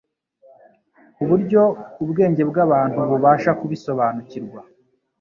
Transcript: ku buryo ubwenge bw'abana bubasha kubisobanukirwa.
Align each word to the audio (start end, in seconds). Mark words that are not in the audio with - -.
ku 1.15 1.21
buryo 1.29 1.61
ubwenge 2.03 2.43
bw'abana 2.49 2.99
bubasha 3.09 3.51
kubisobanukirwa. 3.59 4.59